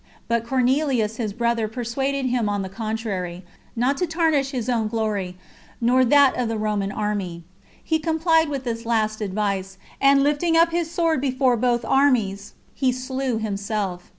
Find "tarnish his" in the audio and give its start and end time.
4.07-4.67